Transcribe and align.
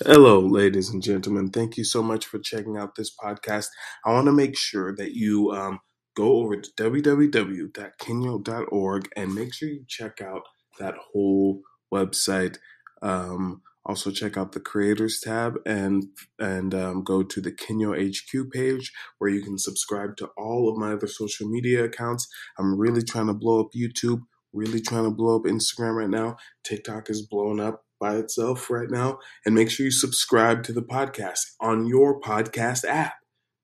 Hello, 0.00 0.40
ladies 0.40 0.90
and 0.90 1.00
gentlemen. 1.00 1.50
Thank 1.50 1.76
you 1.76 1.84
so 1.84 2.02
much 2.02 2.26
for 2.26 2.40
checking 2.40 2.76
out 2.76 2.96
this 2.96 3.14
podcast. 3.14 3.68
I 4.04 4.12
want 4.12 4.26
to 4.26 4.32
make 4.32 4.58
sure 4.58 4.92
that 4.96 5.14
you 5.14 5.52
um, 5.52 5.78
go 6.16 6.38
over 6.38 6.56
to 6.56 6.68
www.kenyo.org 6.76 9.08
and 9.14 9.34
make 9.36 9.54
sure 9.54 9.68
you 9.68 9.84
check 9.86 10.20
out 10.20 10.42
that 10.80 10.96
whole 10.96 11.60
website. 11.94 12.56
Um, 13.02 13.62
also, 13.86 14.10
check 14.10 14.36
out 14.36 14.50
the 14.50 14.58
creators 14.58 15.20
tab 15.20 15.60
and 15.64 16.06
and 16.40 16.74
um, 16.74 17.04
go 17.04 17.22
to 17.22 17.40
the 17.40 17.52
Kenyo 17.52 17.94
HQ 17.94 18.50
page 18.50 18.90
where 19.18 19.30
you 19.30 19.42
can 19.42 19.58
subscribe 19.58 20.16
to 20.16 20.28
all 20.36 20.68
of 20.68 20.76
my 20.76 20.94
other 20.94 21.06
social 21.06 21.48
media 21.48 21.84
accounts. 21.84 22.26
I'm 22.58 22.76
really 22.76 23.04
trying 23.04 23.28
to 23.28 23.34
blow 23.34 23.60
up 23.60 23.68
YouTube. 23.76 24.22
Really 24.52 24.80
trying 24.80 25.04
to 25.04 25.10
blow 25.10 25.36
up 25.36 25.44
Instagram 25.44 25.94
right 25.94 26.10
now. 26.10 26.36
TikTok 26.64 27.10
is 27.10 27.28
blowing 27.28 27.60
up 27.60 27.84
by 28.04 28.16
itself 28.16 28.68
right 28.68 28.90
now. 28.90 29.18
And 29.46 29.54
make 29.54 29.70
sure 29.70 29.86
you 29.86 29.90
subscribe 29.90 30.62
to 30.64 30.74
the 30.74 30.82
podcast 30.82 31.54
on 31.58 31.86
your 31.86 32.20
podcast 32.20 32.84
app. 32.86 33.14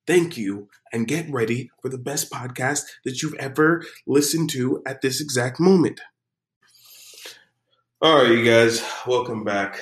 Thank 0.06 0.38
you, 0.38 0.70
and 0.94 1.06
get 1.06 1.30
ready 1.30 1.70
for 1.82 1.90
the 1.90 1.98
best 1.98 2.32
podcast 2.32 2.84
that 3.04 3.20
you've 3.20 3.34
ever 3.34 3.84
listened 4.06 4.48
to 4.50 4.82
at 4.86 5.02
this 5.02 5.20
exact 5.20 5.60
moment. 5.60 6.00
All 8.00 8.16
right, 8.16 8.30
you 8.30 8.42
guys, 8.42 8.82
welcome 9.06 9.44
back. 9.44 9.78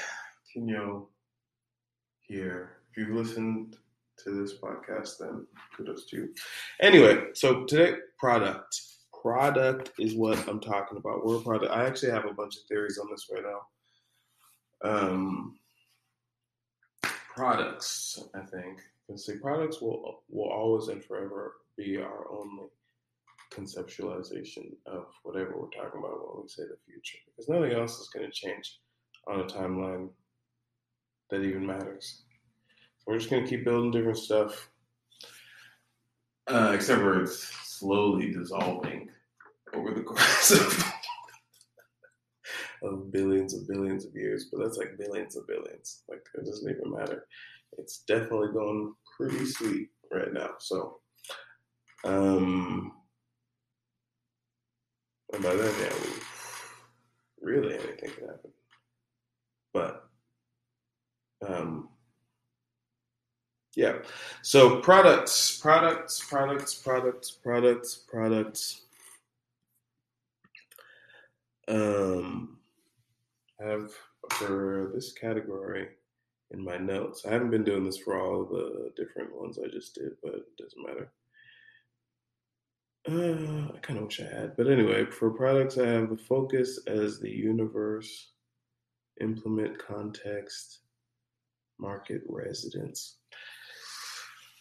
Kenyo 0.51 1.07
here. 2.23 2.73
If 2.91 2.97
you've 2.97 3.17
listened 3.17 3.77
to 4.25 4.31
this 4.43 4.55
podcast, 4.59 5.19
then 5.21 5.47
kudos 5.77 6.07
to 6.07 6.17
you. 6.17 6.35
Anyway, 6.83 7.27
so 7.35 7.65
today, 7.65 7.99
product. 8.19 8.81
Product 9.23 9.93
is 10.01 10.17
what 10.17 10.49
I'm 10.49 10.59
talking 10.59 10.99
about. 10.99 11.25
We're 11.25 11.37
a 11.37 11.43
product. 11.43 11.73
I 11.73 11.87
actually 11.87 12.11
have 12.11 12.25
a 12.25 12.35
bunch 12.35 12.57
of 12.57 12.63
theories 12.69 12.99
on 12.99 13.07
this 13.09 13.29
right 13.33 13.45
now 13.45 13.61
um, 14.85 15.57
products. 17.35 18.23
I 18.35 18.41
think 18.41 18.81
because 19.07 19.27
the 19.27 19.37
products 19.37 19.81
will 19.81 20.23
will 20.29 20.51
always 20.51 20.89
and 20.89 21.03
forever 21.03 21.55
be 21.77 21.97
our 21.97 22.31
only 22.31 22.67
conceptualization 23.53 24.77
of 24.87 25.07
whatever 25.23 25.55
we're 25.57 25.71
talking 25.71 26.01
about 26.01 26.35
when 26.35 26.43
we 26.43 26.49
say 26.49 26.65
the 26.65 26.77
future, 26.87 27.19
because 27.27 27.49
nothing 27.49 27.73
else 27.73 27.99
is 27.99 28.09
going 28.09 28.27
to 28.27 28.33
change 28.33 28.79
on 29.27 29.41
a 29.41 29.45
timeline 29.45 30.09
that 31.31 31.43
even 31.43 31.67
matters. 31.67 32.23
So 32.99 33.05
we're 33.07 33.19
just 33.19 33.31
going 33.31 33.45
to 33.45 33.49
keep 33.49 33.65
building 33.65 33.91
different 33.91 34.19
stuff, 34.19 34.71
uh, 36.47 36.73
except 36.75 37.01
for 37.01 37.23
it's 37.23 37.39
slowly 37.39 38.33
dissolving 38.33 39.09
over 39.75 39.93
the 39.93 40.03
course 40.03 40.51
of 40.51 40.93
of 42.83 43.13
billions 43.13 43.55
of 43.55 43.67
billions 43.69 44.05
of 44.05 44.15
years, 44.15 44.49
but 44.51 44.61
that's 44.63 44.79
like 44.79 44.99
billions 44.99 45.37
of 45.37 45.47
billions. 45.47 46.03
Like 46.09 46.23
it 46.35 46.45
doesn't 46.45 46.71
even 46.71 46.91
matter. 46.93 47.27
It's 47.77 48.05
definitely 48.07 48.49
going 48.53 48.95
pretty 49.17 49.45
sweet 49.45 49.91
right 50.13 50.33
now. 50.33 50.51
So, 50.59 51.01
um, 52.05 52.93
and 55.33 55.43
by 55.43 55.55
then, 55.55 55.75
yeah, 55.81 55.93
we, 56.05 57.53
really 57.53 57.75
anything 57.75 58.11
can 58.11 58.29
happen. 58.29 58.51
But, 59.73 60.09
um, 61.47 61.91
yeah. 63.77 63.99
So 64.43 64.81
products, 64.81 65.59
products, 65.61 66.25
products, 66.29 66.75
products, 66.75 67.31
products, 67.31 67.95
products. 68.09 68.83
Um, 71.69 72.58
have 73.61 73.93
for 74.33 74.91
this 74.95 75.13
category 75.13 75.89
in 76.51 76.65
my 76.65 76.77
notes. 76.79 77.25
I 77.27 77.33
haven't 77.33 77.51
been 77.51 77.65
doing 77.65 77.85
this 77.85 77.99
for 77.99 78.21
all 78.21 78.45
the 78.45 78.91
different 78.97 79.35
ones 79.35 79.59
I 79.59 79.69
just 79.69 79.95
did, 79.95 80.13
but 80.23 80.35
it 80.35 80.57
doesn't 80.57 80.87
matter. 80.87 81.13
Uh, 83.09 83.73
I 83.75 83.79
kind 83.79 83.99
of 83.99 84.07
wish 84.07 84.21
I 84.21 84.25
had. 84.25 84.57
But 84.57 84.69
anyway, 84.69 85.07
for 85.07 85.31
products, 85.31 85.79
I 85.79 85.87
have 85.87 86.11
the 86.11 86.17
focus 86.17 86.79
as 86.87 87.19
the 87.19 87.31
universe, 87.31 88.33
implement 89.21 89.79
context, 89.79 90.81
market 91.79 92.23
residence. 92.29 93.17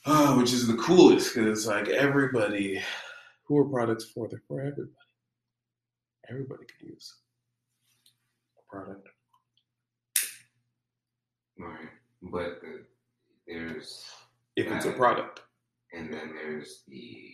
Oh, 0.05 0.37
which 0.37 0.53
is 0.53 0.67
the 0.67 0.77
coolest 0.77 1.35
because 1.35 1.67
like 1.67 1.89
everybody, 1.89 2.81
who 3.43 3.57
are 3.57 3.65
products 3.65 4.05
for? 4.05 4.27
They're 4.29 4.41
for 4.47 4.61
everybody. 4.61 4.91
Everybody 6.29 6.65
could 6.65 6.87
use 6.87 7.13
product. 8.69 9.07
Right, 11.59 11.89
but 12.21 12.61
the, 12.61 12.83
there's 13.47 14.05
if 14.55 14.71
it's 14.71 14.85
a 14.85 14.91
product, 14.91 15.41
and 15.93 16.11
then 16.13 16.33
there's 16.35 16.83
the 16.87 17.31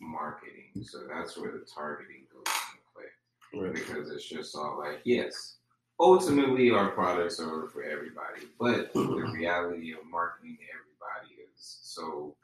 marketing. 0.00 0.82
So 0.82 0.98
that's 1.08 1.36
where 1.38 1.52
the 1.52 1.66
targeting 1.74 2.26
goes 2.32 2.52
into 2.72 3.62
play, 3.62 3.66
right. 3.66 3.74
because 3.74 4.10
it's 4.10 4.28
just 4.28 4.54
all 4.54 4.78
like, 4.78 5.00
yes, 5.04 5.56
ultimately 5.98 6.70
our 6.70 6.90
products 6.90 7.40
are 7.40 7.68
for 7.68 7.82
everybody, 7.82 8.46
but 8.58 8.92
the 8.94 9.30
reality 9.32 9.92
of 9.92 9.98
marketing 10.10 10.58
to 10.58 10.64
everybody 10.74 11.42
is 11.42 11.78
so 11.82 12.36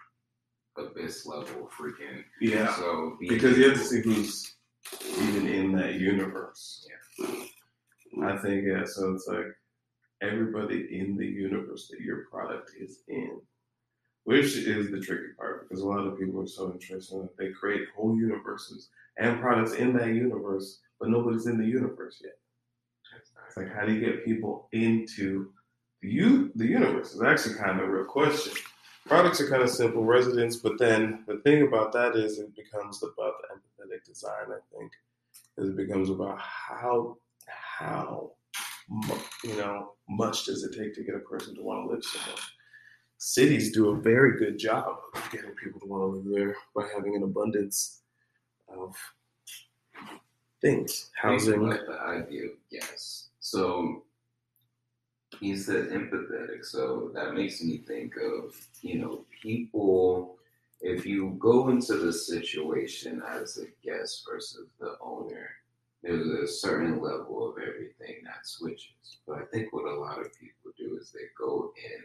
abyss 0.78 1.26
level 1.26 1.70
freaking. 1.78 2.24
Yeah. 2.40 2.74
So 2.74 3.16
because 3.20 3.58
you 3.58 3.68
have 3.68 3.78
to 3.78 3.84
see 3.84 4.00
who's 4.00 4.54
even 5.18 5.46
in 5.46 5.72
that 5.72 5.94
universe. 5.94 6.86
Yeah. 6.88 7.44
I 8.22 8.36
think 8.36 8.64
yeah. 8.66 8.84
So 8.84 9.12
it's 9.12 9.26
like 9.26 9.46
everybody 10.20 10.98
in 10.98 11.16
the 11.16 11.26
universe 11.26 11.88
that 11.88 12.00
your 12.00 12.26
product 12.30 12.72
is 12.78 13.00
in, 13.08 13.40
which 14.24 14.56
is 14.56 14.90
the 14.90 15.00
tricky 15.00 15.32
part 15.38 15.68
because 15.68 15.82
a 15.82 15.86
lot 15.86 16.06
of 16.06 16.18
people 16.18 16.42
are 16.42 16.46
so 16.46 16.72
interested 16.72 17.22
that 17.22 17.36
they 17.38 17.50
create 17.50 17.88
whole 17.96 18.16
universes 18.16 18.90
and 19.18 19.40
products 19.40 19.72
in 19.74 19.92
that 19.96 20.08
universe, 20.08 20.80
but 21.00 21.08
nobody's 21.08 21.46
in 21.46 21.58
the 21.58 21.66
universe 21.66 22.20
yet. 22.22 22.34
It's 23.48 23.56
like 23.56 23.74
how 23.74 23.84
do 23.84 23.92
you 23.92 24.00
get 24.00 24.24
people 24.24 24.68
into 24.72 25.50
the 26.00 26.10
u- 26.10 26.52
the 26.54 26.66
universe? 26.66 27.14
Is 27.14 27.22
actually 27.22 27.56
kind 27.56 27.80
of 27.80 27.88
a 27.88 27.90
real 27.90 28.04
question. 28.04 28.54
Products 29.06 29.40
are 29.40 29.48
kind 29.48 29.62
of 29.62 29.70
simple, 29.70 30.04
residents, 30.04 30.56
but 30.56 30.78
then 30.78 31.24
the 31.26 31.38
thing 31.38 31.66
about 31.66 31.92
that 31.92 32.14
is 32.14 32.38
it 32.38 32.54
becomes 32.54 33.02
about 33.02 33.34
the 33.42 33.48
empathetic 33.54 34.04
design. 34.04 34.46
I 34.48 34.60
think, 34.76 34.92
it 35.58 35.76
becomes 35.76 36.08
about 36.08 36.40
how 36.40 37.16
how 37.82 38.32
you 39.44 39.56
know 39.56 39.94
much 40.08 40.44
does 40.46 40.62
it 40.64 40.76
take 40.76 40.94
to 40.94 41.04
get 41.04 41.14
a 41.14 41.20
person 41.20 41.54
to 41.54 41.62
want 41.62 41.88
to 41.88 41.94
live 41.94 42.04
somewhere? 42.04 42.36
Cities 43.18 43.72
do 43.72 43.90
a 43.90 44.00
very 44.00 44.38
good 44.38 44.58
job 44.58 44.96
of 45.14 45.30
getting 45.30 45.52
people 45.52 45.80
to 45.80 45.86
want 45.86 46.02
to 46.02 46.18
live 46.18 46.34
there 46.34 46.56
by 46.74 46.88
having 46.94 47.14
an 47.16 47.22
abundance 47.22 48.02
of 48.68 48.96
things, 50.60 51.10
housing. 51.20 51.68
Like 51.68 51.86
the 51.86 52.00
idea 52.00 52.48
yes. 52.70 53.28
So 53.40 54.04
he 55.40 55.56
said 55.56 55.88
empathetic, 55.88 56.64
so 56.64 57.10
that 57.14 57.34
makes 57.34 57.62
me 57.62 57.78
think 57.78 58.14
of 58.16 58.54
you 58.82 58.98
know 58.98 59.24
people. 59.42 60.38
If 60.84 61.06
you 61.06 61.36
go 61.38 61.68
into 61.68 61.96
the 61.96 62.12
situation 62.12 63.22
as 63.28 63.56
a 63.58 63.66
guest 63.86 64.24
versus 64.28 64.66
the 64.80 64.96
owner, 65.00 65.48
there's 66.02 66.26
a 66.26 66.46
certain 66.46 67.00
level 67.00 67.48
of 67.48 67.62
everything 67.62 68.22
that 68.24 68.44
switches. 68.44 69.18
But 69.26 69.38
I 69.38 69.44
think 69.52 69.72
what 69.72 69.84
a 69.84 70.00
lot 70.00 70.20
of 70.20 70.38
people 70.38 70.72
do 70.76 70.98
is 71.00 71.12
they 71.12 71.20
go 71.38 71.72
in 71.76 72.02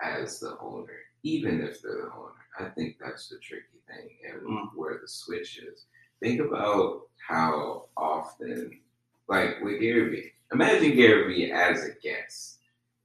as 0.00 0.40
the 0.40 0.56
owner, 0.60 0.98
even 1.22 1.60
if 1.60 1.82
they're 1.82 1.92
the 1.92 2.10
owner. 2.16 2.32
I 2.58 2.70
think 2.70 2.96
that's 3.00 3.28
the 3.28 3.38
tricky 3.38 3.64
thing 3.86 4.08
and 4.30 4.42
mm. 4.42 4.68
where 4.74 4.98
the 5.00 5.08
switch 5.08 5.58
is. 5.58 5.84
Think 6.20 6.40
about 6.40 7.02
how 7.26 7.84
often, 7.96 8.80
like 9.28 9.60
with 9.62 9.80
Gary 9.80 10.08
Vee, 10.10 10.32
imagine 10.52 10.96
Gary 10.96 11.34
Vee 11.34 11.52
as 11.52 11.84
a 11.84 11.92
guest. 12.02 12.58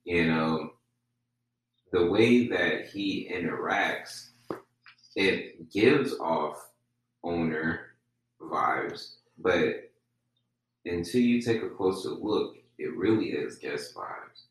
You 0.05 0.25
know, 0.25 0.71
the 1.91 2.07
way 2.07 2.47
that 2.47 2.87
he 2.87 3.29
interacts, 3.31 4.29
it 5.15 5.71
gives 5.71 6.13
off 6.15 6.71
owner 7.23 7.81
vibes, 8.41 9.15
but 9.37 9.91
until 10.85 11.21
you 11.21 11.41
take 11.41 11.63
a 11.63 11.69
closer 11.69 12.09
look, 12.09 12.57
it 12.77 12.95
really 12.95 13.27
is 13.27 13.57
guest 13.57 13.95
vibes. 13.95 14.43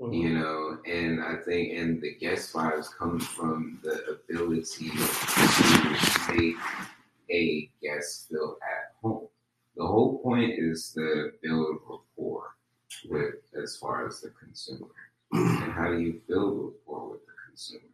Mm-hmm. 0.00 0.12
You 0.14 0.28
know, 0.30 0.78
and 0.86 1.22
I 1.22 1.36
think 1.44 1.76
and 1.76 2.00
the 2.00 2.14
guest 2.14 2.52
vibes 2.54 2.88
comes 2.96 3.26
from 3.26 3.80
the 3.82 4.18
ability 4.30 4.90
to 4.90 6.32
make 6.32 6.56
a 7.30 7.70
guest 7.82 8.28
feel 8.28 8.56
at 8.62 8.94
home. 9.02 9.28
The 9.76 9.86
whole 9.86 10.18
point 10.22 10.52
is 10.58 10.92
to 10.94 11.32
build 11.42 11.76
rapport 11.88 12.54
with 13.08 13.34
as 13.62 13.76
far 13.76 14.06
as 14.06 14.20
the 14.20 14.30
consumer. 14.30 14.88
And 15.32 15.72
how 15.72 15.90
do 15.92 16.00
you 16.00 16.20
build 16.26 16.72
rapport 16.72 17.10
with 17.12 17.26
the 17.26 17.32
consumer? 17.46 17.84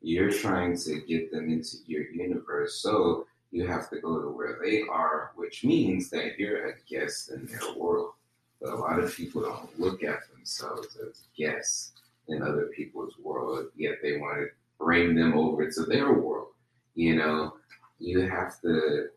You're 0.00 0.32
trying 0.32 0.78
to 0.78 1.00
get 1.00 1.30
them 1.30 1.50
into 1.50 1.76
your 1.86 2.10
universe 2.10 2.76
so 2.76 3.26
you 3.50 3.66
have 3.66 3.90
to 3.90 4.00
go 4.00 4.20
to 4.20 4.28
where 4.28 4.58
they 4.62 4.82
are, 4.82 5.32
which 5.34 5.64
means 5.64 6.08
that 6.10 6.38
you're 6.38 6.70
a 6.70 6.74
guest 6.88 7.30
in 7.30 7.46
their 7.46 7.74
world. 7.76 8.12
But 8.60 8.72
a 8.72 8.76
lot 8.76 8.98
of 9.00 9.14
people 9.14 9.42
don't 9.42 9.80
look 9.80 10.04
at 10.04 10.20
themselves 10.32 10.96
as 10.96 11.22
guests 11.36 11.92
in 12.28 12.42
other 12.42 12.66
people's 12.76 13.14
world, 13.18 13.66
yet 13.76 13.96
they 14.02 14.18
want 14.18 14.38
to 14.38 14.46
bring 14.78 15.14
them 15.14 15.36
over 15.36 15.70
to 15.70 15.82
their 15.84 16.12
world. 16.12 16.48
You 16.94 17.16
know, 17.16 17.54
you 17.98 18.20
have 18.20 18.60
to 18.60 19.08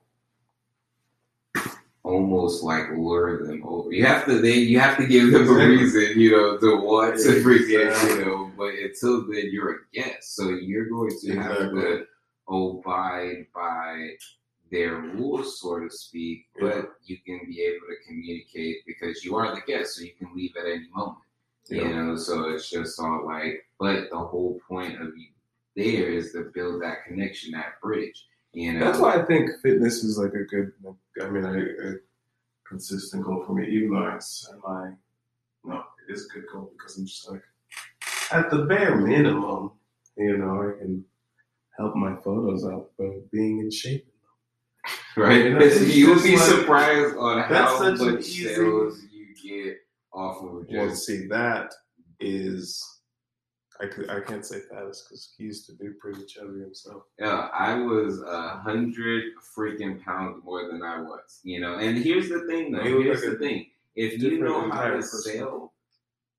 almost 2.04 2.64
like 2.64 2.90
lure 2.92 3.46
them 3.46 3.64
over. 3.66 3.92
You 3.92 4.06
have 4.06 4.26
to 4.26 4.40
they 4.40 4.56
you 4.56 4.80
have 4.80 4.98
to 4.98 5.08
give 5.08 5.32
them 5.32 5.48
a 5.48 5.54
reason, 5.54 6.20
you 6.20 6.32
know, 6.32 6.58
to 6.58 6.82
want 6.82 7.18
to 7.20 7.42
forget, 7.42 8.04
you 8.10 8.26
know. 8.26 8.52
But 8.58 8.74
until 8.76 9.22
then, 9.28 9.50
you're 9.52 9.72
a 9.72 9.78
guest, 9.94 10.36
so 10.36 10.50
you're 10.50 10.90
going 10.90 11.18
to 11.22 11.40
have 11.40 11.58
to 11.58 12.06
abide 12.48 13.48
by 13.54 14.10
their 14.72 14.96
rules, 14.96 15.62
so 15.62 15.80
to 15.80 15.90
speak. 15.90 16.46
Yeah. 16.60 16.70
But 16.70 16.86
you 17.06 17.18
can 17.26 17.42
be 17.48 17.62
able 17.62 17.88
to 17.88 18.08
communicate 18.08 18.86
because 18.86 19.24
you 19.24 19.36
are 19.36 19.54
the 19.54 19.62
guest, 19.62 19.96
so 19.96 20.04
you 20.04 20.14
can 20.18 20.36
leave 20.36 20.56
at 20.58 20.66
any 20.66 20.88
moment. 20.94 21.20
You 21.70 21.88
know, 21.88 22.18
so 22.18 22.50
it's 22.50 22.70
just 22.70 23.00
all 23.00 23.26
like, 23.26 23.66
but 23.80 24.10
the 24.12 24.18
whole 24.18 24.60
point 24.68 25.02
of 25.02 25.16
you 25.18 25.28
there 25.76 26.10
is 26.10 26.34
to 26.34 26.52
build 26.54 26.82
that 26.82 27.06
connection, 27.06 27.52
that 27.52 27.80
bridge. 27.82 28.28
You 28.54 28.74
know, 28.74 28.86
That's 28.86 29.00
why 29.00 29.16
I 29.16 29.26
think 29.26 29.50
fitness 29.62 30.04
is 30.04 30.18
like 30.18 30.34
a 30.34 30.44
good. 30.44 30.72
I 31.22 31.30
mean, 31.30 31.44
a, 31.44 31.90
a 31.90 31.96
consistent 32.68 33.24
goal 33.24 33.44
for 33.46 33.54
me, 33.54 33.68
even 33.68 33.92
though 33.92 34.06
I 34.06 34.20
semi. 34.20 34.92
No, 35.64 35.84
it 36.08 36.14
is 36.14 36.28
a 36.30 36.34
good 36.34 36.46
goal 36.52 36.72
because 36.78 36.98
I'm 36.98 37.06
just 37.06 37.30
like, 37.32 37.42
at 38.32 38.52
the 38.52 38.66
bare 38.66 38.98
minimum, 38.98 39.72
you 40.18 40.38
know, 40.38 40.62
I 40.62 40.80
can 40.80 41.04
help 41.78 41.96
my 41.96 42.16
photos 42.24 42.66
out 42.66 42.90
by 42.98 43.10
being 43.32 43.60
in 43.60 43.72
shape. 43.72 44.08
Right? 45.16 45.46
You 45.46 45.54
know, 45.60 45.66
You'll 45.66 46.22
be 46.22 46.36
like- 46.36 46.46
surprised 46.50 47.16
on 47.18 47.42
how 47.44 47.92
much 47.94 48.20
easy- 48.28 48.54
sales 48.56 49.00
you 49.12 49.28
get 49.42 49.78
off 50.12 50.38
of 50.44 50.66
Well, 50.70 50.90
just. 50.90 51.06
see, 51.06 51.28
that 51.28 51.74
is. 52.20 52.84
I, 53.82 53.88
could, 53.88 54.10
I 54.10 54.22
can't 54.22 54.46
say 54.46 54.60
fattest 54.72 55.10
because 55.10 55.34
he 55.36 55.46
used 55.46 55.66
to 55.66 55.74
be 55.74 55.90
pretty 56.00 56.24
chubby 56.26 56.60
himself. 56.62 57.04
Yeah, 57.20 57.50
I 57.54 57.76
was 57.82 58.22
a 58.22 58.50
hundred 58.64 59.24
freaking 59.58 60.02
pounds 60.04 60.42
more 60.44 60.68
than 60.72 60.84
I 60.84 61.02
was, 61.02 61.40
you 61.44 61.60
know. 61.60 61.80
And 61.80 61.98
here's 61.98 62.30
the 62.30 62.42
thing, 62.48 62.72
though. 62.72 62.84
Here's 62.84 63.22
like 63.24 63.32
the 63.32 63.38
thing: 63.40 63.66
if 63.96 64.22
you 64.22 64.40
know 64.40 64.70
how 64.70 64.90
to 64.92 65.02
sell, 65.02 65.74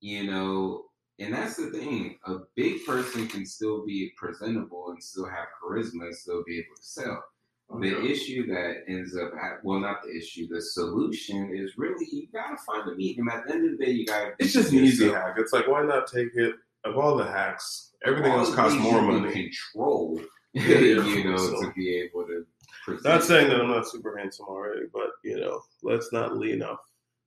you 0.00 0.24
know, 0.30 0.84
and 1.18 1.32
that's 1.34 1.56
the 1.56 1.70
thing. 1.70 2.18
A 2.26 2.38
big 2.56 2.84
person 2.84 3.28
can 3.28 3.46
still 3.46 3.84
be 3.84 4.12
presentable 4.16 4.90
and 4.90 5.02
still 5.02 5.26
have 5.28 5.46
charisma 5.62 6.06
and 6.06 6.16
still 6.16 6.42
be 6.46 6.58
able 6.58 6.76
to 6.76 6.82
sell. 6.82 7.24
Oh, 7.70 7.80
the 7.80 8.04
issue 8.04 8.46
that 8.48 8.84
ends 8.88 9.16
up 9.16 9.32
at 9.42 9.64
well, 9.64 9.80
not 9.80 10.02
the 10.02 10.14
issue. 10.14 10.46
The 10.48 10.60
solution 10.60 11.50
is 11.54 11.78
really 11.78 12.06
you 12.12 12.26
gotta 12.32 12.56
find 12.66 12.88
a 12.90 12.94
medium. 12.94 13.28
At 13.28 13.46
the 13.46 13.54
end 13.54 13.72
of 13.72 13.78
the 13.78 13.84
day, 13.84 13.92
you 13.92 14.04
gotta. 14.06 14.32
It's 14.38 14.52
just 14.52 14.72
an 14.72 14.80
easy 14.80 15.08
hack. 15.08 15.36
It's 15.38 15.52
like, 15.52 15.66
why 15.66 15.82
not 15.82 16.06
take 16.06 16.28
it? 16.34 16.54
Of 16.84 16.98
all 16.98 17.16
the 17.16 17.24
hacks, 17.24 17.94
everything 18.06 18.32
All 18.32 18.40
else 18.40 18.54
costs 18.54 18.78
more 18.78 19.00
money. 19.00 19.32
Control, 19.32 20.20
you 20.52 21.24
know, 21.24 21.36
So- 21.38 21.62
to 21.62 21.72
be 21.74 21.94
able 21.96 22.26
to. 22.26 22.44
Present. 22.84 23.04
Not 23.06 23.24
saying 23.24 23.48
that 23.48 23.60
I'm 23.62 23.70
not 23.70 23.88
super 23.88 24.18
handsome 24.18 24.44
already, 24.46 24.82
but 24.92 25.12
you 25.22 25.40
know, 25.40 25.62
let's 25.82 26.12
not 26.12 26.36
lean 26.36 26.62
off 26.62 26.80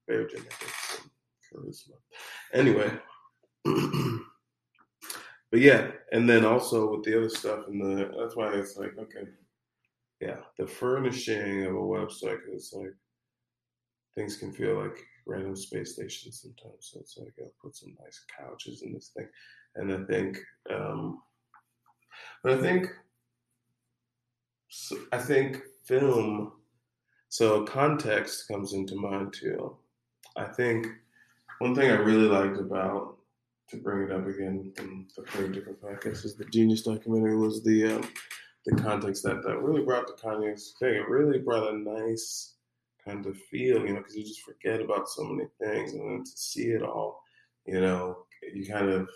fair 0.06 0.28
genetics 0.28 1.00
and 1.02 1.10
charisma. 1.66 1.94
Anyway, 2.54 2.92
but 5.52 5.60
yeah, 5.60 5.92
and 6.12 6.30
then 6.30 6.46
also 6.46 6.92
with 6.96 7.04
the 7.04 7.18
other 7.18 7.30
stuff, 7.30 7.68
and 7.68 7.82
the 7.82 8.12
that's 8.20 8.36
why 8.36 8.54
it's 8.54 8.78
like 8.78 8.98
okay, 8.98 9.28
yeah, 10.22 10.38
the 10.58 10.68
furnishing 10.68 11.66
of 11.66 11.74
a 11.74 11.78
website 11.78 12.40
is 12.54 12.74
like 12.76 12.94
things 14.16 14.38
can 14.38 14.52
feel 14.52 14.82
like 14.82 14.98
random 15.26 15.56
space 15.56 15.94
stations 15.94 16.42
sometimes. 16.42 16.92
So 16.92 17.00
it's 17.00 17.18
like 17.18 17.34
I'll 17.40 17.52
put 17.62 17.76
some 17.76 17.96
nice 18.04 18.24
couches 18.38 18.82
in 18.84 18.94
this 18.94 19.12
thing, 19.16 19.28
and 19.76 19.94
I 19.94 20.06
think, 20.12 20.40
um, 20.70 21.22
but 22.44 22.54
I 22.54 22.62
think 22.62 22.90
so 24.70 24.98
I 25.12 25.18
think 25.18 25.62
film, 25.86 26.54
so 27.30 27.64
context 27.66 28.48
comes 28.48 28.74
into 28.74 28.96
mind 28.96 29.34
too. 29.34 29.78
I 30.36 30.46
think 30.46 30.88
one 31.60 31.74
thing 31.74 31.90
I 31.90 31.96
really 31.96 32.28
liked 32.28 32.60
about, 32.60 33.17
to 33.70 33.78
bring 33.78 34.08
it 34.08 34.12
up 34.12 34.28
again 34.28 34.72
from 34.76 35.08
the 35.16 35.24
three 35.24 35.50
different 35.50 35.82
podcasts, 35.82 36.26
is 36.26 36.36
the 36.36 36.46
Genius 36.46 36.84
documentary 36.84 37.38
was 37.38 37.64
the 37.64 37.96
um, 37.96 38.10
the 38.66 38.76
context 38.76 39.24
that 39.24 39.44
that 39.44 39.62
really 39.62 39.84
brought 39.84 40.08
the 40.08 40.14
Kanye's 40.14 40.74
thing. 40.80 40.96
It 40.96 41.10
really 41.10 41.40
brought 41.40 41.74
a 41.74 41.78
nice 41.78 42.56
kind 43.06 43.26
of 43.26 43.38
feel, 43.52 43.86
you 43.86 43.94
know, 43.94 43.98
because 43.98 44.16
you 44.16 44.24
just 44.24 44.42
forget 44.42 44.82
about 44.82 45.10
so 45.10 45.24
many 45.24 45.50
things, 45.60 45.94
and 45.94 46.02
then 46.02 46.24
to 46.24 46.32
see 46.36 46.68
it 46.70 46.82
all, 46.82 47.22
you 47.66 47.80
know, 47.80 48.26
you 48.54 48.66
kind 48.66 48.90
of 48.90 49.10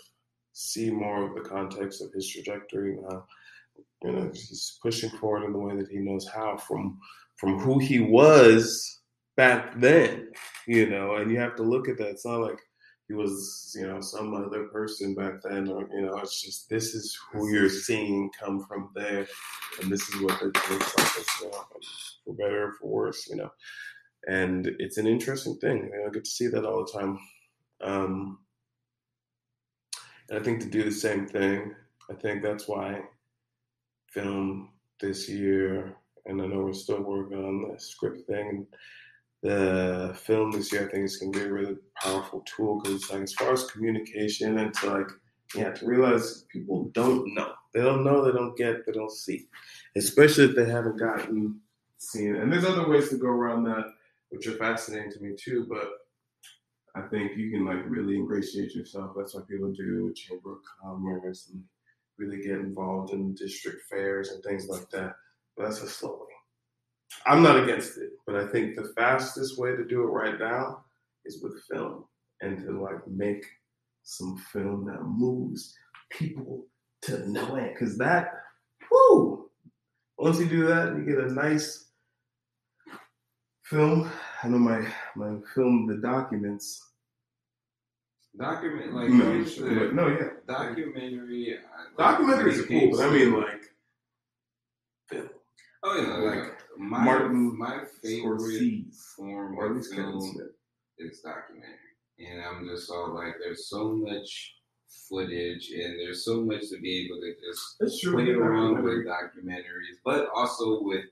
see 0.52 0.90
more 0.90 1.24
of 1.24 1.34
the 1.34 1.48
context 1.48 2.02
of 2.02 2.12
his 2.12 2.28
trajectory 2.28 2.92
and 2.92 3.04
how 3.10 3.24
you 4.02 4.12
know 4.12 4.30
he's 4.32 4.78
pushing 4.82 5.10
forward 5.10 5.44
in 5.44 5.52
the 5.52 5.58
way 5.58 5.74
that 5.76 5.88
he 5.88 5.98
knows 5.98 6.28
how 6.28 6.56
from 6.56 6.98
from 7.36 7.58
who 7.58 7.78
he 7.78 8.00
was 8.00 9.00
back 9.36 9.78
then 9.80 10.28
you 10.66 10.88
know 10.90 11.16
and 11.16 11.30
you 11.30 11.38
have 11.38 11.54
to 11.54 11.62
look 11.62 11.88
at 11.88 11.96
that 11.96 12.10
it's 12.10 12.26
not 12.26 12.40
like 12.40 12.58
he 13.12 13.16
was 13.16 13.76
you 13.78 13.86
know 13.86 14.00
some 14.00 14.34
other 14.34 14.64
person 14.64 15.14
back 15.14 15.34
then 15.42 15.68
or 15.68 15.86
you 15.92 16.02
know 16.02 16.16
it's 16.18 16.40
just 16.40 16.68
this 16.70 16.94
is 16.94 17.18
who 17.30 17.52
you're 17.52 17.68
seeing 17.68 18.30
come 18.38 18.64
from 18.66 18.90
there 18.94 19.26
and 19.80 19.92
this 19.92 20.08
is 20.08 20.22
what 20.22 20.40
it 20.40 20.54
looks 20.70 20.96
like 20.96 21.18
as 21.18 21.26
well, 21.42 21.68
for 22.24 22.34
better 22.34 22.68
or 22.68 22.72
for 22.72 22.86
worse 22.88 23.28
you 23.28 23.36
know 23.36 23.50
and 24.28 24.66
it's 24.78 24.96
an 24.96 25.06
interesting 25.06 25.56
thing 25.56 25.90
i 26.06 26.10
get 26.10 26.24
to 26.24 26.30
see 26.30 26.46
that 26.46 26.64
all 26.64 26.84
the 26.84 26.92
time 26.92 27.18
um 27.82 28.38
and 30.30 30.38
i 30.38 30.42
think 30.42 30.60
to 30.60 30.70
do 30.70 30.82
the 30.82 30.90
same 30.90 31.26
thing 31.26 31.74
i 32.10 32.14
think 32.14 32.42
that's 32.42 32.66
why 32.66 33.02
film 34.12 34.68
this 35.00 35.28
year, 35.28 35.96
and 36.26 36.40
I 36.40 36.46
know 36.46 36.62
we're 36.64 36.72
still 36.72 37.02
working 37.02 37.44
on 37.44 37.72
the 37.72 37.80
script 37.80 38.26
thing. 38.26 38.66
The 39.42 40.16
film 40.16 40.52
this 40.52 40.72
year, 40.72 40.86
I 40.86 40.90
think, 40.90 41.04
is 41.04 41.16
going 41.16 41.32
to 41.32 41.38
be 41.40 41.44
a 41.44 41.52
really 41.52 41.76
powerful 42.00 42.44
tool 42.46 42.80
because 42.80 43.10
like 43.10 43.22
as 43.22 43.32
far 43.34 43.52
as 43.52 43.64
communication 43.64 44.58
and 44.58 44.72
to 44.74 44.90
like, 44.90 45.08
yeah, 45.54 45.72
to 45.72 45.86
realize 45.86 46.44
people 46.52 46.90
don't 46.92 47.34
know, 47.34 47.52
they 47.74 47.80
don't 47.82 48.04
know, 48.04 48.24
they 48.24 48.30
don't 48.30 48.56
get, 48.56 48.86
they 48.86 48.92
don't 48.92 49.10
see, 49.10 49.48
especially 49.96 50.44
if 50.44 50.54
they 50.54 50.64
haven't 50.64 50.98
gotten 50.98 51.60
seen. 51.98 52.36
And 52.36 52.52
there's 52.52 52.64
other 52.64 52.88
ways 52.88 53.08
to 53.08 53.16
go 53.16 53.28
around 53.28 53.64
that, 53.64 53.86
which 54.30 54.46
are 54.46 54.52
fascinating 54.52 55.10
to 55.12 55.20
me 55.20 55.34
too. 55.36 55.66
But 55.68 55.90
I 56.94 57.08
think 57.08 57.36
you 57.36 57.50
can 57.50 57.64
like 57.64 57.82
really 57.86 58.16
ingratiate 58.16 58.74
yourself. 58.74 59.12
That's 59.16 59.34
what 59.34 59.48
people 59.48 59.72
do, 59.72 60.12
Chamber 60.14 60.52
of 60.52 60.58
Commerce 60.80 61.50
and 61.52 61.62
really 62.18 62.42
get 62.42 62.60
involved 62.60 63.12
in 63.12 63.34
district 63.34 63.82
fairs 63.90 64.30
and 64.30 64.42
things 64.44 64.68
like 64.68 64.88
that. 64.90 65.16
But 65.56 65.64
that's 65.64 65.82
a 65.82 65.88
slow 65.88 66.10
way. 66.12 66.31
I'm 67.26 67.42
not 67.42 67.62
against 67.62 67.98
it, 67.98 68.10
but 68.26 68.36
I 68.36 68.46
think 68.48 68.74
the 68.76 68.92
fastest 68.96 69.58
way 69.58 69.70
to 69.76 69.84
do 69.84 70.02
it 70.02 70.06
right 70.06 70.38
now 70.38 70.84
is 71.24 71.42
with 71.42 71.62
film 71.70 72.04
and 72.40 72.58
to 72.64 72.82
like 72.82 73.06
make 73.06 73.44
some 74.02 74.36
film 74.52 74.86
that 74.86 75.02
moves 75.04 75.74
people 76.10 76.66
to 77.02 77.28
know 77.30 77.56
it. 77.56 77.76
Cause 77.78 77.96
that, 77.98 78.32
whoo, 78.90 79.50
once 80.18 80.38
you 80.38 80.46
do 80.48 80.66
that, 80.66 80.96
you 80.96 81.04
get 81.04 81.18
a 81.24 81.32
nice 81.32 81.90
film. 83.64 84.10
I 84.42 84.48
know 84.48 84.58
my 84.58 84.86
my 85.16 85.36
film, 85.54 85.86
the 85.86 85.96
documents. 85.96 86.80
Document 88.38 88.94
like 88.94 89.10
no, 89.10 89.44
the 89.44 89.90
no, 89.92 90.08
yeah, 90.08 90.28
documentary. 90.48 91.58
I- 91.98 92.02
documentaries 92.02 92.60
are 92.60 92.66
cool, 92.66 92.90
but 92.92 93.00
I 93.06 93.10
mean 93.10 93.38
like 93.38 93.62
film. 95.10 95.28
oh 95.82 96.00
yeah, 96.00 96.16
like 96.16 96.38
like 96.38 96.51
my 96.78 97.04
Martin 97.04 97.58
my 97.58 97.80
favorite 98.02 98.40
Scorsese, 98.40 98.94
form 99.16 99.58
or 99.58 99.64
at 99.66 99.70
of 99.70 99.76
least 99.76 99.90
Kevin 99.94 100.10
film 100.12 100.32
Smith. 100.34 100.46
is 100.98 101.20
documentary, 101.20 101.94
and 102.18 102.42
I'm 102.42 102.66
just 102.68 102.90
all 102.90 103.14
like, 103.14 103.34
there's 103.42 103.66
so 103.68 103.92
much 103.92 104.56
footage, 105.08 105.70
and 105.70 105.98
there's 105.98 106.24
so 106.24 106.42
much 106.42 106.68
to 106.70 106.78
be 106.80 107.06
able 107.06 107.20
to 107.20 107.34
just 107.40 108.02
play 108.12 108.30
around 108.30 108.82
with 108.82 109.06
documentaries, 109.06 109.96
but 110.04 110.28
also 110.34 110.82
with 110.82 111.04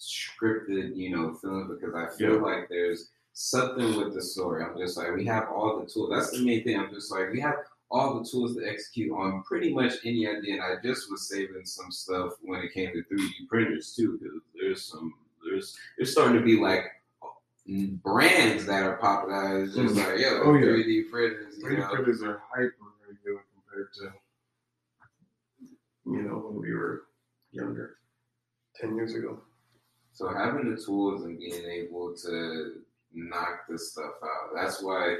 scripted, 0.00 0.94
you 0.96 1.10
know, 1.16 1.34
films 1.34 1.70
because 1.78 1.94
I 1.94 2.14
feel 2.16 2.34
Yeah. 2.36 2.42
like 2.42 2.68
there's 2.68 3.10
something 3.32 3.96
with 3.96 4.14
the 4.14 4.22
story. 4.22 4.62
I'm 4.62 4.76
just 4.78 4.96
like, 4.96 5.14
we 5.14 5.24
have 5.26 5.48
all 5.48 5.80
the 5.80 5.86
tools. 5.86 6.10
That's 6.10 6.30
the 6.32 6.44
main 6.44 6.64
thing. 6.64 6.78
I'm 6.78 6.92
just 6.92 7.10
like, 7.10 7.30
we 7.32 7.40
have 7.40 7.56
all 7.90 8.18
the 8.18 8.28
tools 8.28 8.56
to 8.56 8.68
execute 8.68 9.12
on 9.12 9.42
pretty 9.44 9.72
much 9.72 9.94
any 10.04 10.26
idea. 10.26 10.54
And 10.54 10.62
I 10.62 10.74
just 10.82 11.10
was 11.10 11.28
saving 11.28 11.64
some 11.64 11.90
stuff 11.92 12.32
when 12.42 12.60
it 12.60 12.72
came 12.74 12.92
to 12.92 13.02
3D 13.14 13.48
printers 13.48 13.94
too, 13.94 14.18
because 14.20 14.40
there's 14.60 14.84
some 14.84 15.14
there's 15.48 15.76
there's 15.96 16.12
starting 16.12 16.36
to 16.38 16.44
be 16.44 16.58
like 16.60 16.84
brands 18.02 18.66
that 18.66 18.82
are 18.82 18.96
popular. 18.96 19.62
It's 19.64 19.74
just 19.74 19.94
Mm. 19.94 19.98
like, 19.98 20.18
yo, 20.20 20.42
Oh, 20.44 20.54
yeah. 20.54 20.66
3D 20.66 21.10
printers, 21.10 21.58
3D 21.58 21.78
know. 21.78 21.88
printers 21.94 22.22
are 22.22 22.42
hyper 22.52 22.74
regular 23.08 23.44
compared 23.54 23.92
to 23.94 24.12
you 26.06 26.22
know 26.22 26.38
when 26.38 26.60
we 26.62 26.72
were 26.74 27.04
younger, 27.52 27.98
ten 28.74 28.94
years 28.96 29.14
ago. 29.14 29.40
So 30.12 30.28
having 30.32 30.74
the 30.74 30.80
tools 30.80 31.24
and 31.24 31.38
being 31.38 31.64
able 31.64 32.14
to 32.16 32.82
knock 33.12 33.66
this 33.68 33.92
stuff 33.92 34.14
out. 34.22 34.50
That's 34.54 34.82
why 34.82 35.16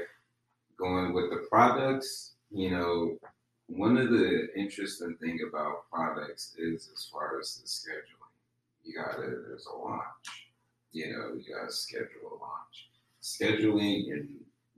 going 0.77 1.13
with 1.13 1.29
the 1.29 1.45
products, 1.49 2.33
you 2.51 2.71
know, 2.71 3.17
one 3.67 3.97
of 3.97 4.09
the 4.09 4.47
interesting 4.55 5.15
thing 5.19 5.39
about 5.47 5.89
products 5.91 6.55
is 6.57 6.89
as 6.93 7.05
far 7.05 7.39
as 7.39 7.57
the 7.57 7.67
scheduling. 7.67 8.31
You 8.83 8.93
gotta 8.95 9.21
there's 9.21 9.65
a 9.65 9.77
launch. 9.77 10.47
You 10.93 11.11
know, 11.11 11.33
you 11.35 11.53
gotta 11.53 11.71
schedule 11.71 12.07
a 12.31 12.35
launch. 12.39 12.89
Scheduling, 13.21 14.07
you're 14.07 14.25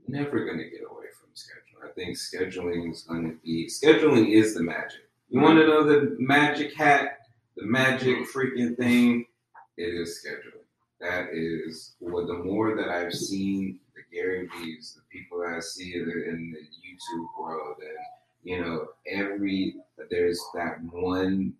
never 0.07 0.45
gonna 0.45 0.63
get 0.63 0.81
away 0.89 1.05
from 1.19 1.29
scheduling. 1.35 1.87
I 1.87 1.93
think 1.93 2.17
scheduling 2.17 2.91
is 2.91 3.03
gonna 3.03 3.33
be 3.43 3.67
scheduling 3.67 4.33
is 4.33 4.55
the 4.55 4.63
magic. 4.63 5.07
You 5.29 5.41
wanna 5.41 5.67
know 5.67 5.83
the 5.83 6.15
magic 6.19 6.75
hat, 6.75 7.19
the 7.55 7.65
magic 7.65 8.27
freaking 8.33 8.75
thing? 8.75 9.25
It 9.77 9.93
is 9.93 10.25
scheduling. 10.25 10.65
That 10.99 11.29
is 11.31 11.95
what 11.99 12.27
the 12.27 12.33
more 12.33 12.75
that 12.75 12.89
I've 12.89 13.13
seen 13.13 13.79
Gary 14.11 14.47
Vee's, 14.57 14.95
the 14.95 15.01
people 15.11 15.43
I 15.45 15.59
see 15.59 15.95
in 15.95 16.05
the, 16.05 16.29
in 16.29 16.51
the 16.51 16.59
YouTube 16.59 17.27
world, 17.39 17.77
and 17.79 17.97
you 18.43 18.61
know, 18.61 18.87
every 19.07 19.75
there's 20.09 20.41
that 20.53 20.81
one 20.91 21.53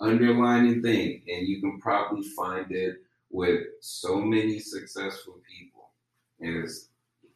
underlining 0.00 0.82
thing, 0.82 1.22
and 1.28 1.46
you 1.46 1.60
can 1.60 1.80
probably 1.80 2.22
find 2.22 2.70
it 2.70 2.96
with 3.30 3.62
so 3.80 4.20
many 4.20 4.58
successful 4.58 5.34
people 5.48 5.88
is 6.40 6.88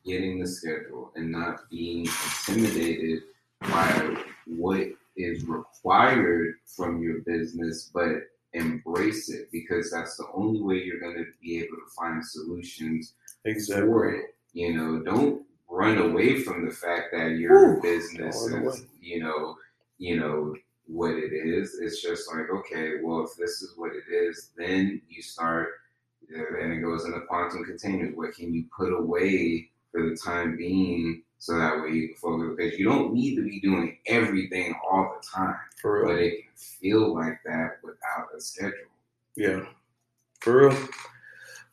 getting 0.05 0.41
the 0.41 0.47
schedule 0.47 1.11
and 1.17 1.31
not 1.31 1.69
being 1.71 2.07
intimidated 2.49 3.23
by 3.61 4.17
what 4.47 4.87
is 5.17 5.45
required 5.45 6.55
from 6.65 7.03
your 7.03 7.21
business, 7.21 7.91
but 7.93 8.29
embrace 8.55 9.29
it 9.29 9.51
because 9.53 9.91
that's 9.91 10.17
the 10.17 10.27
only 10.35 10.61
way 10.63 10.77
you're 10.77 11.01
going 11.01 11.17
to 11.17 11.27
be 11.43 11.59
able 11.59 11.77
to 11.77 11.95
find 11.97 12.25
solutions 12.25 13.15
Exactly. 13.45 13.87
for 13.87 14.11
it. 14.11 14.35
You 14.53 14.75
know, 14.75 15.03
don't 15.03 15.43
run 15.69 15.99
away 15.99 16.43
from 16.43 16.65
the 16.67 16.73
fact 16.73 17.09
that 17.13 17.33
your 17.33 17.75
Whew. 17.75 17.83
business 17.83 18.37
is, 18.37 18.87
you 19.01 19.21
know, 19.21 19.57
you 19.99 20.19
know 20.19 20.55
what 20.87 21.13
it 21.13 21.33
is. 21.33 21.79
It's 21.81 22.03
just 22.03 22.33
like, 22.33 22.51
okay, 22.51 22.95
well, 23.03 23.25
if 23.25 23.37
this 23.37 23.63
is 23.63 23.75
what 23.77 23.93
it 23.93 24.13
is, 24.13 24.51
then 24.57 25.01
you 25.09 25.23
start, 25.23 25.69
and 26.35 26.73
it 26.73 26.83
goes 26.83 27.05
into 27.05 27.21
quantum 27.21 27.65
containers. 27.65 28.17
What 28.17 28.35
can 28.35 28.53
you 28.55 28.65
put 28.77 28.93
away 28.93 29.71
for 29.93 30.09
the 30.09 30.17
time 30.17 30.57
being, 30.57 31.23
so 31.39 31.59
that 31.59 31.81
way 31.81 31.91
you 31.91 32.09
can 32.09 32.17
focus? 32.17 32.55
Because 32.57 32.79
you 32.79 32.87
don't 32.87 33.13
need 33.13 33.37
to 33.37 33.45
be 33.45 33.61
doing 33.61 33.99
everything 34.07 34.75
all 34.91 35.15
the 35.21 35.27
time, 35.27 35.57
For 35.81 36.07
but 36.07 36.19
it 36.19 36.43
can 36.43 36.53
feel 36.57 37.15
like 37.15 37.39
that 37.45 37.79
without 37.83 38.29
a 38.37 38.41
schedule. 38.41 38.73
Yeah. 39.37 39.61
For 40.41 40.69
real. 40.69 40.89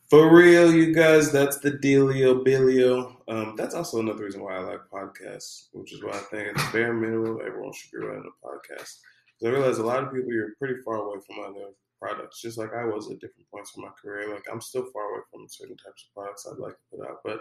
For 0.08 0.32
real, 0.32 0.72
you 0.72 0.94
guys, 0.94 1.32
that's 1.32 1.58
the 1.58 1.72
dealio 1.72 2.44
bilio. 2.44 3.16
Um, 3.26 3.54
that's 3.56 3.74
also 3.74 3.98
another 3.98 4.22
reason 4.24 4.40
why 4.40 4.54
I 4.54 4.60
like 4.60 4.80
podcasts, 4.92 5.66
which 5.72 5.92
is 5.92 6.02
why 6.04 6.12
I 6.12 6.18
think 6.18 6.48
it's 6.48 6.70
bare 6.70 6.92
minimum 6.92 7.40
everyone 7.44 7.72
should 7.72 7.90
be 7.90 8.06
running 8.06 8.22
a 8.22 8.46
podcast. 8.46 8.98
Because 9.38 9.42
I 9.44 9.48
realize 9.48 9.78
a 9.78 9.84
lot 9.84 10.04
of 10.04 10.12
people 10.12 10.32
you're 10.32 10.54
pretty 10.60 10.80
far 10.84 10.96
away 10.96 11.16
from 11.26 11.44
other 11.44 11.70
products, 12.00 12.40
just 12.40 12.56
like 12.56 12.72
I 12.72 12.84
was 12.84 13.10
at 13.10 13.18
different 13.18 13.50
points 13.50 13.72
in 13.76 13.82
my 13.82 13.90
career. 14.00 14.32
Like 14.32 14.44
I'm 14.50 14.60
still 14.60 14.86
far 14.92 15.10
away 15.10 15.22
from 15.28 15.48
certain 15.48 15.76
types 15.76 16.06
of 16.06 16.14
products 16.14 16.46
I'd 16.46 16.58
like 16.58 16.74
to 16.74 16.96
put 16.96 17.08
out, 17.08 17.18
but 17.24 17.40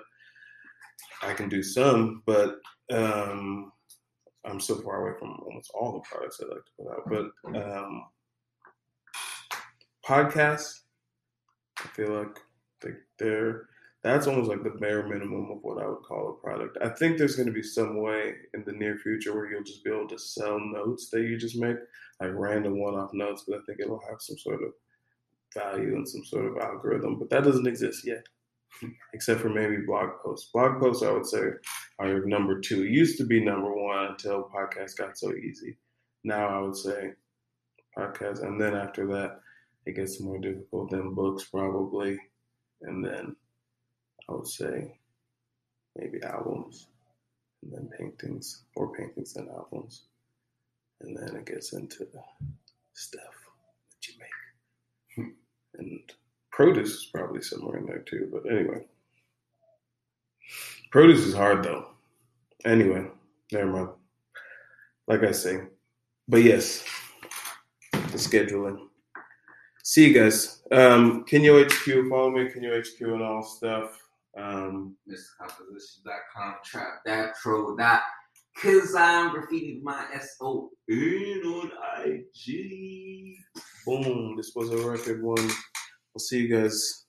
I 1.22 1.34
can 1.34 1.50
do 1.50 1.62
some, 1.62 2.24
but 2.26 2.62
um, 2.92 3.72
I'm 4.44 4.60
still 4.60 4.82
far 4.82 5.06
away 5.06 5.20
from 5.20 5.40
almost 5.46 5.70
all 5.76 5.94
the 5.94 6.00
products 6.00 6.42
I'd 6.42 6.50
like 6.50 6.66
to 6.66 6.72
put 6.80 6.92
out. 6.92 7.32
But 7.54 7.78
um, 7.78 8.06
podcasts, 10.04 10.80
I 11.78 11.88
feel 11.90 12.10
like 12.10 12.40
they, 12.82 12.92
they're 13.20 13.68
that's 14.06 14.28
almost 14.28 14.50
like 14.50 14.64
the 14.64 14.70
bare 14.70 15.08
minimum 15.08 15.50
of 15.50 15.64
what 15.64 15.82
I 15.82 15.88
would 15.88 16.04
call 16.04 16.30
a 16.30 16.34
product. 16.34 16.78
I 16.80 16.90
think 16.90 17.18
there's 17.18 17.36
going 17.36 17.48
to 17.48 17.52
be 17.52 17.64
some 17.64 18.04
way 18.04 18.36
in 18.54 18.64
the 18.64 18.72
near 18.72 18.98
future 19.00 19.34
where 19.34 19.50
you'll 19.50 19.64
just 19.64 19.84
be 19.84 19.90
able 19.90 20.08
to 20.10 20.20
sell 20.20 20.60
notes 20.60 21.10
that 21.10 21.22
you 21.22 21.40
just 21.40 21.58
make, 21.58 21.78
like 22.22 22.30
random 22.36 22.80
one-off 22.80 23.10
notes, 23.14 23.46
but 23.48 23.58
I 23.58 23.62
think 23.66 23.80
it'll 23.80 24.04
have 24.08 24.22
some 24.22 24.38
sort 24.38 24.62
of 24.62 24.74
value 25.56 25.96
and 25.96 26.08
some 26.08 26.24
sort 26.24 26.46
of 26.46 26.58
algorithm. 26.60 27.18
But 27.18 27.32
that 27.32 27.46
doesn't 27.46 27.66
exist 27.66 28.06
yet, 28.06 28.24
except 29.16 29.42
for 29.42 29.50
maybe 29.50 29.78
blog 29.78 30.10
posts. 30.24 30.52
Blog 30.54 30.80
posts, 30.80 31.02
I 31.02 31.12
would 31.12 31.26
say, 31.26 31.42
are 31.98 32.20
number 32.26 32.60
two. 32.60 32.84
It 32.84 32.92
used 32.92 33.18
to 33.18 33.26
be 33.26 33.44
number 33.44 33.74
one 33.74 34.06
until 34.06 34.52
podcasts 34.56 34.96
got 34.96 35.18
so 35.18 35.34
easy. 35.34 35.78
Now 36.24 36.48
I 36.48 36.62
would 36.62 36.78
say 36.78 37.14
podcasts, 37.98 38.44
and 38.44 38.62
then 38.62 38.76
after 38.76 39.08
that, 39.08 39.40
it 39.88 39.96
gets 39.96 40.22
more 40.22 40.38
difficult 40.38 40.92
than 40.92 41.16
books 41.16 41.46
probably, 41.46 42.20
and 42.86 43.04
then 43.04 43.36
I 44.30 44.34
would 44.34 44.48
say 44.48 44.98
maybe 45.96 46.22
albums, 46.24 46.88
and 47.64 47.72
then 47.72 47.90
paintings, 47.98 48.64
or 48.76 48.94
paintings 48.94 49.36
and 49.36 49.50
albums, 49.50 50.04
and 51.02 51.16
then 51.18 51.36
it 51.36 51.46
gets 51.46 51.74
into 51.74 52.08
stuff 52.94 53.36
that 53.92 54.08
you 54.08 54.14
make, 54.20 55.26
hmm. 55.26 55.80
and 55.80 56.00
produce 56.52 56.94
is 56.96 57.10
probably 57.14 57.42
somewhere 57.42 57.78
in 57.78 57.86
there 57.86 58.00
too. 58.00 58.30
But 58.32 58.52
anyway, 58.52 58.86
produce 60.92 61.26
is 61.26 61.36
hard 61.36 61.64
though. 61.64 61.88
Anyway, 62.66 63.08
never 63.52 63.72
mind. 63.72 63.90
Like 65.08 65.24
I 65.24 65.32
say, 65.32 65.60
but 66.28 66.42
yes, 66.44 66.84
the 67.92 68.18
scheduling. 68.18 68.88
See 69.88 70.08
you 70.08 70.20
guys. 70.20 70.64
Um, 70.72 71.26
Kenyo 71.26 71.64
HQ, 71.64 72.10
follow 72.10 72.32
me, 72.32 72.50
Kenyo 72.50 72.76
HQ, 72.80 73.02
and 73.02 73.22
all 73.22 73.44
stuff. 73.44 73.96
Um, 74.36 74.96
MrComposition.com, 75.08 76.56
trap.tro. 76.66 77.78
Cause 78.58 78.96
I'm 78.96 79.30
graffiti 79.30 79.80
my 79.84 80.08
S 80.12 80.38
O 80.42 80.72
N 80.90 81.42
on 81.46 81.72
IG. 82.04 83.36
boom, 83.86 84.36
this 84.36 84.54
was 84.56 84.72
a 84.72 84.78
record 84.90 85.22
one. 85.22 85.52
I'll 85.52 86.20
see 86.20 86.40
you 86.40 86.60
guys. 86.60 87.06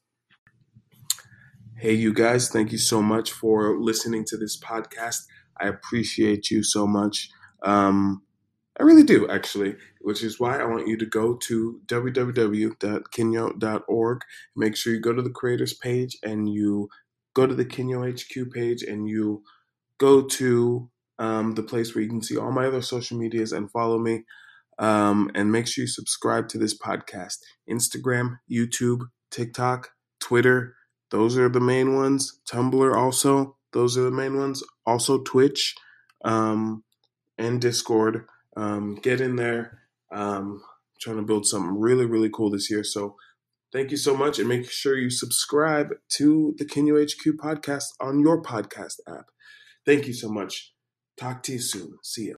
Hey, 1.78 1.94
you 1.94 2.12
guys, 2.12 2.50
thank 2.50 2.72
you 2.72 2.78
so 2.78 3.00
much 3.00 3.32
for 3.32 3.80
listening 3.80 4.26
to 4.26 4.36
this 4.36 4.60
podcast. 4.60 5.22
I 5.58 5.68
appreciate 5.68 6.50
you 6.50 6.62
so 6.62 6.86
much. 6.86 7.30
Um, 7.62 8.25
I 8.78 8.82
really 8.82 9.04
do, 9.04 9.26
actually, 9.28 9.74
which 10.02 10.22
is 10.22 10.38
why 10.38 10.58
I 10.58 10.64
want 10.64 10.86
you 10.86 10.98
to 10.98 11.06
go 11.06 11.34
to 11.34 11.80
www.kenyo.org. 11.86 14.20
Make 14.54 14.76
sure 14.76 14.92
you 14.92 15.00
go 15.00 15.14
to 15.14 15.22
the 15.22 15.30
creators 15.30 15.72
page 15.72 16.18
and 16.22 16.52
you 16.52 16.90
go 17.34 17.46
to 17.46 17.54
the 17.54 17.64
Kenyo 17.64 18.06
HQ 18.06 18.52
page 18.52 18.82
and 18.82 19.08
you 19.08 19.42
go 19.98 20.20
to 20.22 20.90
um, 21.18 21.54
the 21.54 21.62
place 21.62 21.94
where 21.94 22.02
you 22.02 22.10
can 22.10 22.22
see 22.22 22.36
all 22.36 22.52
my 22.52 22.66
other 22.66 22.82
social 22.82 23.16
medias 23.18 23.52
and 23.52 23.70
follow 23.70 23.98
me. 23.98 24.24
Um, 24.78 25.30
and 25.34 25.50
make 25.50 25.66
sure 25.66 25.84
you 25.84 25.88
subscribe 25.88 26.50
to 26.50 26.58
this 26.58 26.78
podcast. 26.78 27.38
Instagram, 27.70 28.40
YouTube, 28.50 29.06
TikTok, 29.30 29.88
Twitter, 30.20 30.74
those 31.10 31.38
are 31.38 31.48
the 31.48 31.60
main 31.60 31.94
ones. 31.94 32.40
Tumblr, 32.50 32.96
also, 32.96 33.56
those 33.72 33.96
are 33.96 34.02
the 34.02 34.10
main 34.10 34.36
ones. 34.36 34.62
Also, 34.84 35.22
Twitch 35.22 35.74
um, 36.24 36.82
and 37.38 37.60
Discord. 37.60 38.26
Um, 38.56 38.96
get 38.96 39.20
in 39.20 39.36
there. 39.36 39.80
Um, 40.12 40.62
trying 41.00 41.16
to 41.16 41.22
build 41.22 41.46
something 41.46 41.78
really, 41.78 42.06
really 42.06 42.30
cool 42.32 42.50
this 42.50 42.70
year. 42.70 42.82
So, 42.84 43.16
thank 43.72 43.90
you 43.90 43.96
so 43.96 44.16
much. 44.16 44.38
And 44.38 44.48
make 44.48 44.70
sure 44.70 44.96
you 44.96 45.10
subscribe 45.10 45.88
to 46.10 46.54
the 46.58 46.64
Kenyo 46.64 47.02
HQ 47.02 47.36
podcast 47.38 47.84
on 48.00 48.20
your 48.20 48.42
podcast 48.42 48.94
app. 49.08 49.26
Thank 49.84 50.06
you 50.06 50.14
so 50.14 50.28
much. 50.28 50.72
Talk 51.16 51.42
to 51.44 51.52
you 51.52 51.60
soon. 51.60 51.98
See 52.02 52.28
ya. 52.28 52.34